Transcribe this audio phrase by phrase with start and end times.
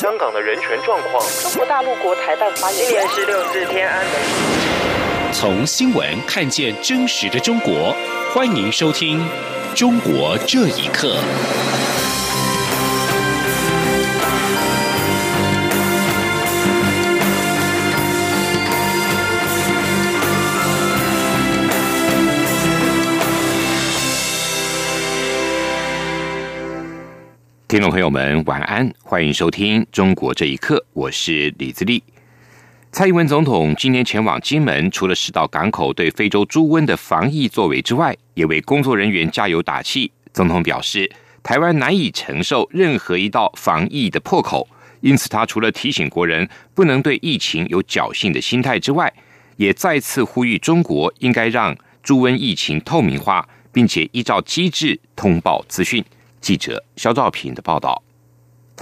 [0.00, 1.22] 香港的人权状况。
[1.42, 2.86] 中国大陆国台办发言。
[2.86, 4.14] 今年十六四天安门。
[5.30, 7.94] 从新闻看见真实的中国，
[8.32, 9.20] 欢迎收听
[9.78, 11.08] 《中国这一刻》。
[27.70, 32.02] 听众朋友们，晚安，欢迎收听《中国这一刻》，我是李自立。
[32.90, 40.10] 蔡英文总统今年前往金门，除了使到港口对非洲猪瘟的防疫作为之外，也为工作人员加油打气。
[40.32, 41.08] 总统表示，
[41.44, 44.68] 台湾难以承受任何一道防疫的破口，
[45.00, 49.12] 因此他除了提醒国人不能对疫情有侥幸的心态之外，
[49.58, 56.04] 也再次呼吁中国应该让猪瘟疫情透明化，并且依照机制通报资讯。
[56.40, 58.02] 记者肖兆平的报道。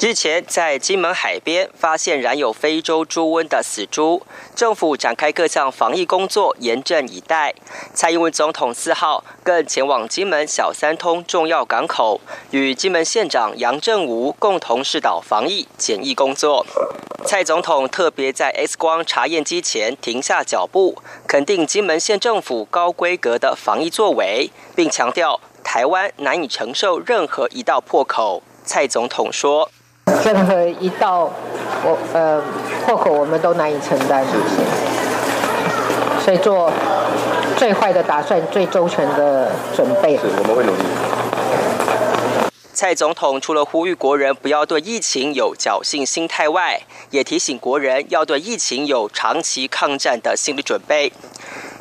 [0.00, 4.22] 日前，在金门海边发现染有非洲猪瘟的死猪，
[4.54, 7.52] 政府展开各项防疫工作，严阵以待。
[7.92, 12.20] 蔡英文总统四号更前往金门小三通重要港口，
[12.52, 16.64] 与金门县长杨振武共同视导防疫检疫工作。
[17.26, 25.40] 蔡总统特别在 X 光查验机前停下脚步，肯定金门县政府高规格的防疫作为，并强调。
[25.62, 29.70] 台湾难以承受任何一道破口，蔡总统说
[30.24, 31.30] ：“任何一道
[31.84, 32.42] 我呃
[32.84, 34.24] 破口，我们都难以承担，
[36.24, 36.72] 所以做
[37.56, 40.16] 最坏的打算，最周全的准备。
[40.16, 40.82] 是，我们会努力。”
[42.72, 51.12] 蔡总统除了呼吁国人不要对疫情有侥幸心态外，也提醒国人要对疫情有长期抗战的心理准备。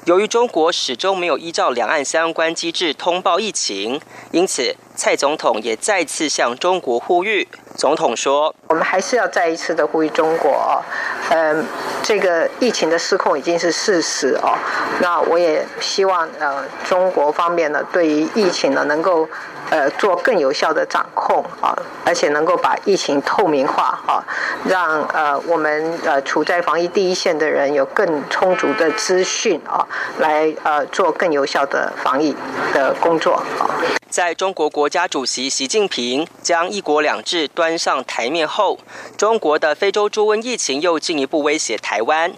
[0.08, 4.00] 由于中国始终没有依照两岸相关机制通报疫情，
[4.32, 7.48] 因此蔡总统也再次向中国呼吁。
[7.78, 10.82] 总统说：“我们还是要再一次的呼吁中国哦，
[11.30, 11.64] 嗯，
[12.02, 14.58] 这个疫情的失控已经是事实哦。
[15.00, 19.30] 那我也希望呃，中国方面呢，对于疫情呢，能够。”
[19.70, 24.24] 呃，做更有效的掌控啊，而且能够把疫情透明化啊，
[24.64, 29.86] 让呃我们呃处在防疫第一线的人有更充足的资讯啊，
[30.20, 32.34] 来呃做更有效的防疫
[32.74, 33.68] 的工作啊。
[34.10, 38.80] 在中国国家主席习近平将“一国两制”端上台面后，
[39.18, 42.32] 中国的非洲猪瘟疫情又进一步威胁台湾。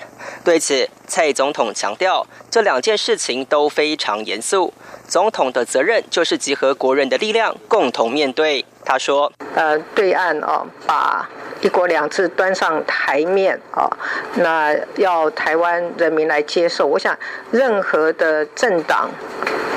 [0.43, 4.73] 对此，蔡总统强调，这两件事情都非常严肃。
[5.07, 8.65] 总统的责任就是集合国人的力量，共同面对。
[8.83, 11.29] 他说：“呃，对岸哦，把
[11.61, 13.89] 一国两制端上台面啊，
[14.35, 16.87] 那要台湾人民来接受。
[16.87, 17.17] 我想，
[17.51, 19.09] 任何的政党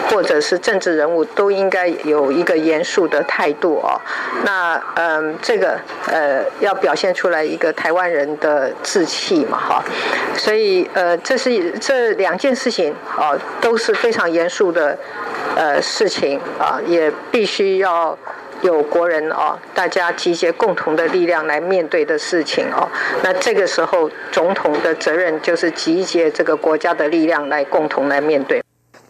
[0.08, 4.00] 或者是政治人物都应该有一个严肃的态度哦。
[4.44, 9.84] 那嗯，这个呃，要表现出来一个台湾人的志气嘛，哈。
[10.36, 14.98] 所以呃，这是这两件事情啊，都是非常严肃的。”
[15.54, 18.16] 呃，事情啊，也必须要
[18.62, 22.88] 有国人哦，大家集结共同的力量来面对的事情哦。
[23.22, 28.61] 那这个时候，总统的责任就是集结这个国家的力量来共同来面对。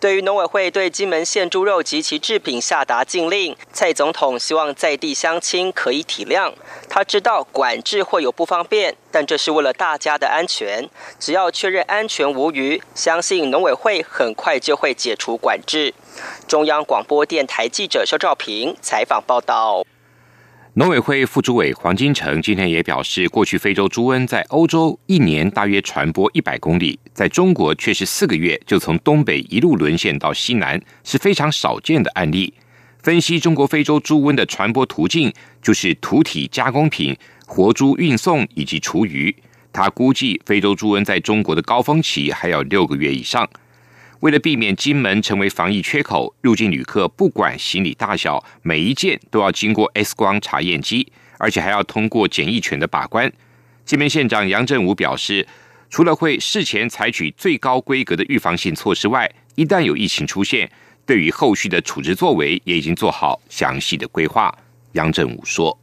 [0.03, 6.53] 对于农委会对金门县猪肉及其制品下达禁令，蔡总统希望在地乡亲可以体谅。
[6.89, 10.91] 他知道管制会有不方便，但这是为了大家的安全。
[11.21, 15.95] 只要确认安全无虞，相信农委会很快就会解除管制。
[16.49, 19.85] 中央广播电台记者肖兆平采访报道。
[20.75, 32.55] 农委会副主委黄金城今天也表示，过去非洲猪瘟在欧洲一年大约传播一百公里，在中国却是四个月就从东北一路沦陷到西南，是非常少见的案例。
[33.03, 37.15] 分析中国非洲猪瘟的传播途径，就是土体加工品、
[37.47, 39.35] 活猪运送以及厨余。
[39.75, 43.47] 他估计非洲猪瘟在中国的高峰期还要六个月以上。
[44.23, 53.31] 为了避免金门成为防疫缺口，入境旅客不管行李大小，每一件都要经过 X 光查验机，而且还要通过检疫权的把关。
[53.85, 55.45] 金门县长杨振武表示，
[55.91, 60.71] 除了会事前采取最高规格的预防性措施外，一旦有疫情出现，
[61.05, 64.57] 对于后续的处置作为也已经做好详细的规划。
[64.93, 65.77] 杨振武说：“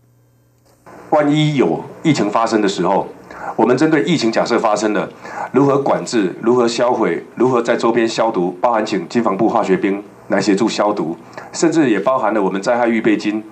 [1.12, 3.14] 万一有疫情发生的时候。”
[3.56, 5.10] 我们针对疫情假设发生了，
[5.52, 11.18] 如何管制、如何销毁、如何在周边消毒，包含请机防部化学兵来协助消毒，
[11.52, 13.44] 甚至也包含了我们灾害预备金，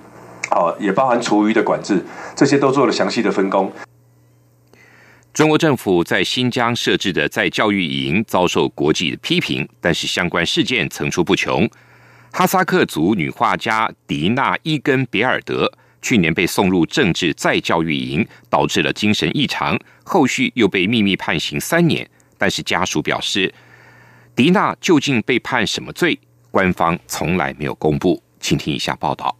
[0.50, 2.04] 好，也包含厨余的管制，
[2.34, 3.70] 这些都做了详细的分工。
[5.34, 11.68] 中国政府在新疆设置的在教育营遭受国际批评，但是相关事件层出不穷。
[12.32, 22.08] 哈萨克族女画家迪娜伊根别尔德去年被送入政治再教育营，导致了精神异常，后续又被秘密判刑三年。
[22.36, 23.52] 但是家属表示，
[24.36, 26.18] 迪娜究竟被判什么罪，
[26.50, 28.22] 官方从来没有公布。
[28.40, 29.36] 请听以下报道。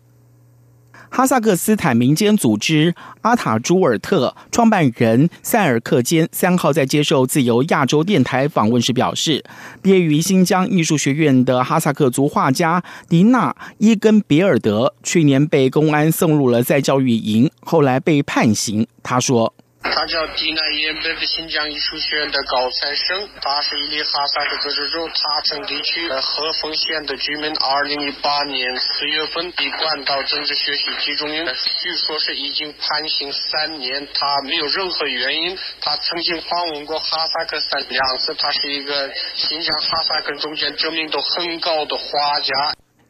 [1.10, 9.44] 哈萨克斯坦民间组织阿塔朱尔特创办人塞尔克坚三号在接受自由亚洲电台访问时表示，
[9.82, 18.87] 毕业于新疆艺术学院的哈萨克族画家迪娜伊根别尔德去年被公安送入了再教育营，后来被判刑。
[19.02, 19.55] 他说。
[19.83, 23.29] 他叫迪奈耶，来自新疆艺术学院的高材生。
[23.41, 27.53] 他是一名哈萨克自治州塔城地区和丰县的居民。
[27.59, 31.45] 二零一八年四月份被关到政治学习集中营，
[31.81, 34.07] 据说是已经判刑三年。
[34.15, 35.59] 他没有任何原因。
[35.81, 38.35] 他曾经访问过哈萨克斯坦两次。
[38.35, 42.55] 他是一个新疆哈萨克中间知名度很高的画家。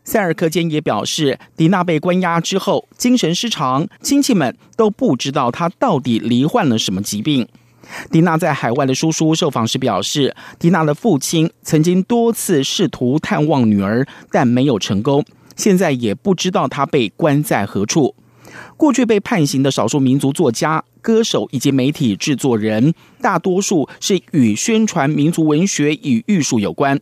[0.08, 7.46] 塞尔克坚也表示，迪娜被关押之后精神失常，亲戚们都不知道她到底罹患了什么疾病。
[8.10, 15.22] 迪娜在海外的叔叔受访时表示，迪娜的父亲曾经多次试图探望女儿，但没有成功。
[15.56, 18.14] 现在也不知道她被关在何处。
[18.78, 26.98] 过去被判刑的少数民族作家、歌手以及媒体制作人，大多数是与宣传民族文学与艺术有关。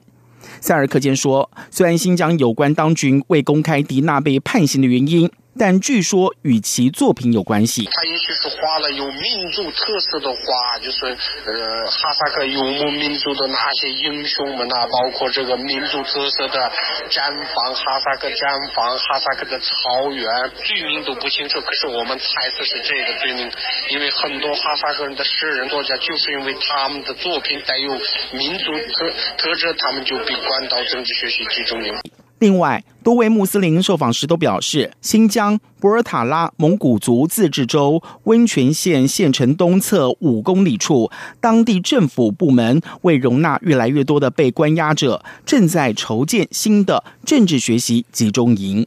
[0.61, 5.31] 塞尔克坚说，虽然新疆有关当局未公开迪娜被判刑的原因。
[5.59, 7.89] 但据说与其作品有关系。
[7.91, 16.71] 他也许是画了有民族特色的画，就是呃哈萨克游牧民族的那些英雄们呐，包括这个民族特色的
[17.11, 20.25] 毡房，哈萨克毡房，哈萨克的草原，
[20.65, 21.61] 罪名都不清楚。
[21.61, 23.51] 可是我们猜测是这个罪名，
[23.91, 27.91] 因为很多哈萨克人的诗人作家，就是因为他们的作品带有
[28.33, 31.95] 民族特特质，他们就被关到政治学习集中营。
[32.39, 41.11] 另外，多位穆斯林受访时都表示，新疆博尔塔拉蒙古族自治州温泉县县城东侧五公里处，
[41.41, 48.87] 当地政府部门为容纳越来越多的被关押者，正在筹建新的政治学习集中营。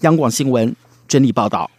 [0.00, 0.76] 央广新闻
[1.08, 1.70] 整理报道：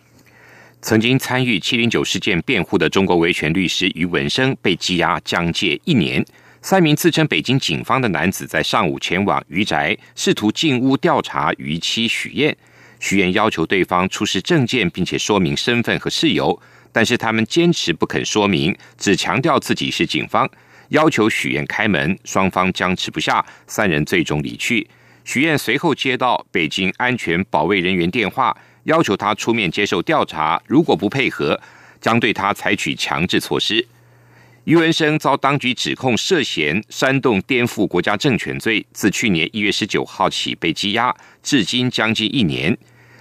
[0.81, 6.25] 曾经参与七零九事件辩护的中国维权律师于文生被羁押将届一年。
[6.65, 12.57] 三名自称北京警方的男子在上午前往余宅，试图进屋调查余妻许燕。
[12.99, 16.59] 许燕要求对方出示证件，并且说明身份和事由，
[16.91, 20.49] 但是他们坚持不肯说明，只强调自己是警方，
[20.89, 22.17] 要求许燕开门。
[22.23, 24.89] 双方僵持不下，三人最终离去。
[25.23, 31.61] 许燕随后接到北京安全保卫人员电话，要求他出面接受调查，如果不配合，
[32.01, 33.85] 将对他采取强制措施。
[34.65, 42.75] 于文生遭当局指控涉嫌煽动颠覆国家政权罪，自去年一月十九号起被羁押，至今将近一年。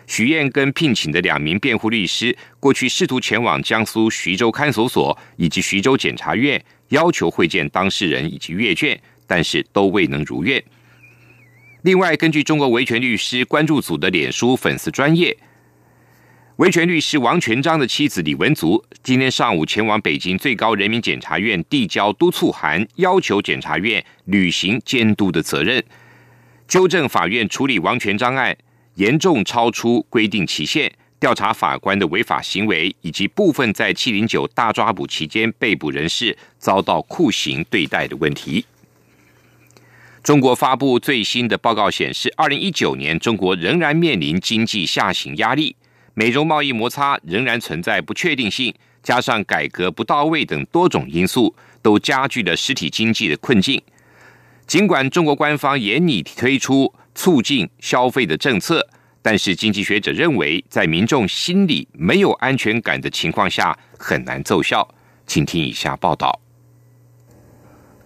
[0.07, 10.63] 许燕跟聘请的两名辩护律师，过去试图前往江苏徐州看守所以及徐州检察院，要求会见当事人以及阅卷，但是都未能如愿。
[11.83, 15.37] 另外，根据中国维权律师关注组的脸书粉丝专业。
[16.59, 25.83] 维权律师王全章的妻子李文足今天上午前往北京最高人民检察院递交督促函，要求检察院履行监督的责任，
[26.69, 28.57] 纠正法院处理王全章案
[28.95, 38.65] 严重超出规定期限，调查法官的违法行为，以及部分在七零九大抓捕期间被捕人士遭到酷刑对待的问题。
[40.23, 45.75] 中国发布最新的报告显示，二零一九年中国仍然面临经济下行压力。
[46.15, 53.83] 美中贸易摩擦仍然存在不确定性，加上改革不到位等多种因素，都加剧了实体经济的困境。
[54.67, 58.87] 尽管中国官方严拟推出促进消费的政策，
[59.21, 64.89] 但是经济学者认为，在民众心里没有安全感的情况下，很难奏效。
[65.27, 66.41] 请听以下报道：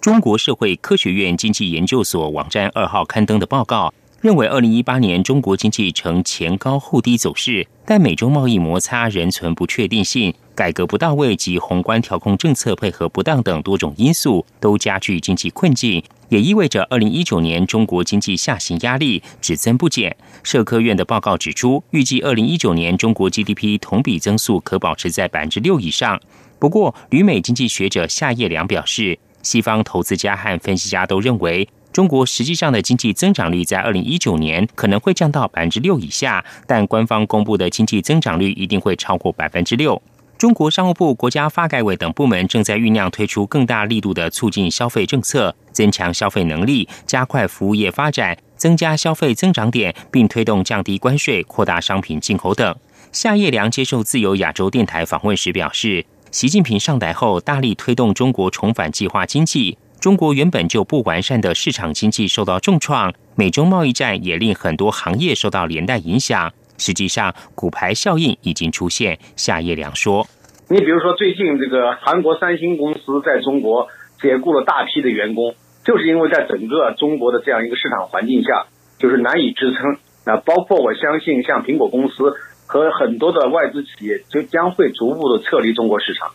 [0.01, 3.93] 中国社会科学院经济研究所网站二号刊登的报告。
[4.21, 20.17] 认为，二零一八年中国经济呈前高后低走势，但美中贸易摩擦仍存不确定性，改革不到位及宏观调控政策配合不当等多种因素，都加剧经济困境，也意味着二零一九年中国经济下行压力只增不减。
[20.43, 26.21] 社科院的报告指出，预计二零一九年中国 GDP 同比增速可保持在百分之六以上。
[26.59, 31.69] 不过，旅美经济学者夏叶良表示，西方投资家和分析家都认为。
[31.93, 40.01] 中国实际上的经济增长率在二零一九年可能会降到百分之六以下，但官方公布的经济增长率一定会超过百分之六。
[40.37, 52.77] 中国商务部、国家发改委等部门正在酝酿推出更大力度的促进消费政策，增强消费能力，加快服务业发展，增加消费增长点，并推动降低关税、扩大商品进口等。
[53.11, 66.53] 夏叶良接受自由亚洲电台访问时表示，习近平上台后大力推动中国重返计划经济，中国原本就不完善的市场经济受到重创，美中贸易战也令很多行业受到连带影响。
[66.79, 69.19] 实际上，骨牌效应已经出现。
[69.35, 70.25] 夏叶良说
[70.71, 73.89] ：“你比如说，最近这个韩国三星公司在中国
[74.23, 78.67] 解雇了大批的员工，就是因为在整个中国的这样一个市场环境下，
[79.01, 79.99] 就是难以支撑。
[80.25, 82.35] 那包括我相信，像苹果公司
[82.69, 86.31] 和很多的外资企业，就将会逐步的撤离中国市场。”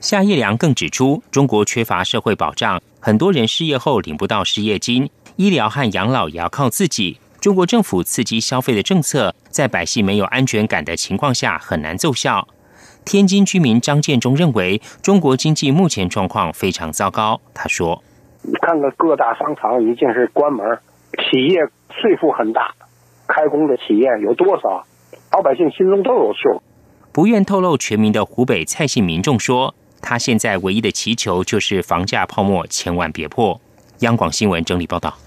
[0.00, 7.18] 夏叶良更指出，中国缺乏社会保障，很多人失业后领不到失业金，医疗和养老也要靠自己。
[7.40, 12.46] 中国政府刺激消费的政策，在百姓没有安全感的情况下很难奏效。
[13.04, 17.40] 天津居民张建忠认为，中国经济目前状况非常糟糕。
[17.54, 18.02] 他说
[18.42, 20.78] ：“你看看各大商场已经是关门，
[21.18, 21.60] 企业
[22.00, 22.74] 税负很大，
[23.28, 24.84] 开工的企业有多少？
[25.32, 26.62] 老百姓心中都有数。”
[27.12, 29.74] 不愿透露全名的湖北蔡姓民众说
[30.08, 33.60] ：“他现在唯一的祈求就是房价泡沫千万别破。”
[34.00, 35.18] 央广新闻整理报道。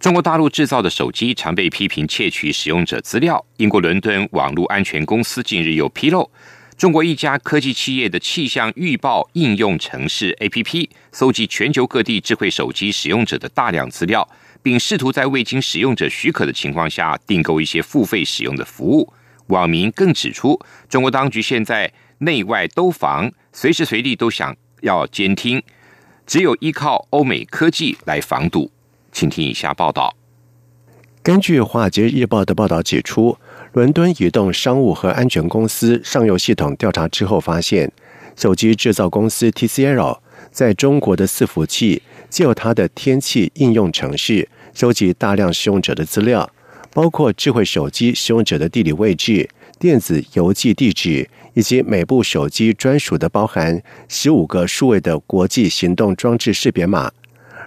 [0.00, 3.44] 中国大陆制造的手机常被批评窃取使用者资料。
[3.58, 6.30] 英国伦敦网络安全公司近日又披露，
[6.78, 14.26] 中国一家科技企业的气象预报应用程式 APP 搜集全球各地智慧手机使用者的大量资料，
[14.62, 19.12] 并试图在未经使用者许可的情况下订购一些付费使用的服务。
[19.48, 20.58] 网民更指出，
[20.88, 25.62] 中国当局现在内外都防，随时随地都想要监听，
[26.26, 28.70] 只有依靠欧美科技来防堵。
[29.12, 30.14] 请听以下报道。
[31.22, 33.36] 根据《华尔街日报》的报道指出，
[33.72, 37.92] 伦敦移动商务和安全公司上游系统调查之后发现，
[38.36, 40.20] 手机制造公司 TCL
[40.50, 46.50] 在中国的伺服器借由它的天气应用程式收集大量使用者的资料，
[46.94, 57.10] 包括智慧手机使用者的地理位置、电子邮寄地址以及每部手机专属的包含十五个数位的国际行动装置识别码。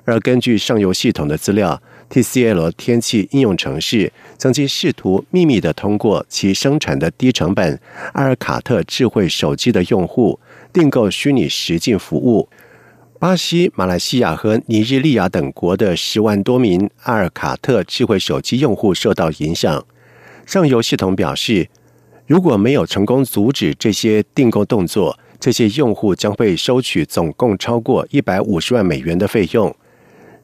[0.03, 7.79] 而根据上游系统的资料，TCL 天气应用程式曾经试图秘密的通过其生产的低成本
[8.13, 10.39] 阿尔卡特智慧手机的用户
[10.73, 12.49] 订购虚拟实境服务。
[13.19, 19.85] 巴西、马来西亚和尼日利亚等国的十万多名阿尔卡特智慧手机用户受到影响。
[20.47, 21.69] 上游系统表示，
[22.31, 29.75] 如果没有成功阻止这些订购动作，这些用户将会收取总共超过一百五十万美元的费用。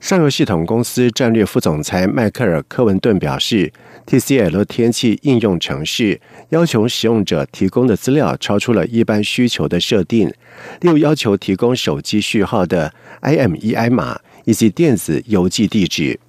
[0.01, 3.71] 上游系统公司战略副总裁迈克尔·科文顿表示
[4.05, 10.27] ，TCL 天气应用程式要求使用者提供的资料超出了一般需求的设定，
[10.81, 16.19] 例如要求提供手机序号的 IMEI 码以及电子邮寄地址。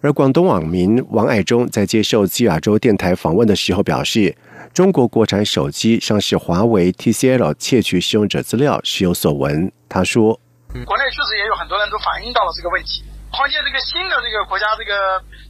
[0.00, 4.36] 而广东网民王爱忠在接受基亚洲电台访问的时候表示，
[4.78, 9.74] 中国国产手机上市华为、TCL 窃取使用者资料时有所闻。
[9.90, 10.38] 他说。
[10.86, 13.02] 国内确实也有很多人都反映到了这个问题。
[13.34, 14.94] 况且这个新的这个国家这个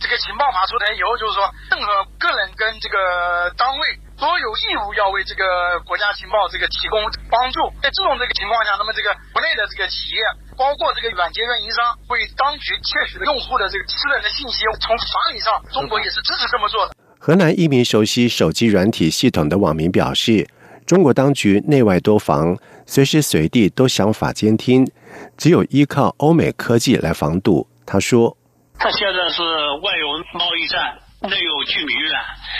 [0.00, 6.96] 这个情报法出台以后，就是说任何个人跟这个单位都有义务要为这个国家情报这个提供
[7.28, 7.68] 帮助。
[7.84, 10.24] 在这种这个情况下，那么这个国内的这个企业，
[10.56, 16.96] 包括这个软件运营商，为当局窃取用户的这个私人的信息，从法理上，中国也是支持这么做的。
[17.18, 20.48] 河南一名熟悉手机软体系统的网民表示。
[20.86, 22.56] 中国当局内外多防，
[22.86, 24.90] 随时随地都想法监听，
[25.36, 27.68] 只有依靠欧美科技来防堵。
[27.84, 28.34] 他说
[28.80, 29.42] ：“他现在是
[29.84, 30.96] 外有贸易战，
[31.28, 32.10] 内有居民院，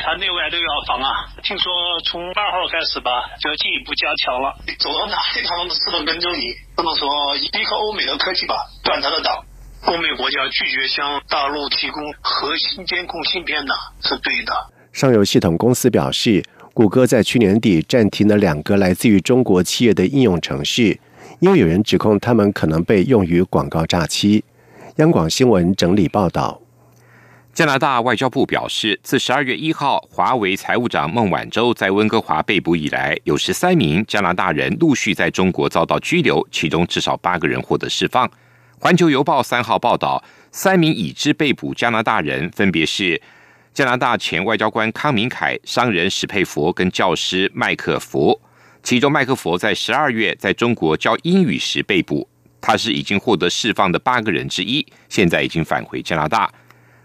[0.05, 1.09] 他内外都要防啊。
[1.43, 1.73] 听说
[2.05, 3.09] 从二号开始吧，
[3.41, 4.53] 就要进一步加强了。
[4.79, 6.53] 走到哪里，他们都自动跟踪你。
[6.77, 7.09] 不能说
[7.57, 9.43] 依靠欧美的科技吧，断他的档。
[9.85, 14.53] 欧美国家拒绝向大陆提供核心监控芯片呢，是对的。”
[14.93, 16.43] 上游系统公司表示。
[16.75, 21.01] 谷歌在去年底暂停了两个来自于中国企业的应用程序，
[21.41, 24.45] 因为有人指控他们可能被用于广告诈欺。
[24.99, 26.61] 央广新闻整理报道。
[27.53, 38.31] 加拿大外交部表示，自十二月一号华为财务长孟晚舟在温哥华被捕以来，有十三名加拿大人陆续在中国遭到拘留，其中至少八个人获得释放。
[38.81, 43.21] 环球邮报三号报道，三名已知被捕加拿大人分别是。
[43.75, 48.41] 加拿大前外交官康明凯、商人史佩佛跟教师麦克佛，
[48.85, 52.29] 其中麦克佛在十二月在中国教英语时被捕，
[52.61, 56.49] 他是已经获得释放的八个人之一，现在已经返回加拿大。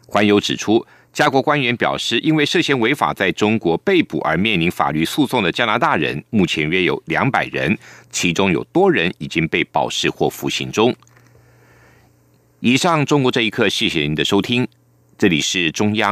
[0.06, 7.76] 环游指出，加国官员表示，因为涉嫌违法在中国被捕而面临法律诉讼的加拿大人，目前约有两百人，
[8.12, 10.96] 其中有多人已经被保释或服刑中。
[12.66, 14.66] 以上，中国这一刻，谢谢您的收听，
[15.18, 16.12] 这里是中央。